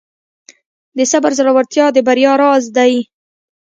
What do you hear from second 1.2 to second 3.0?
زړورتیا د بریا راز دی.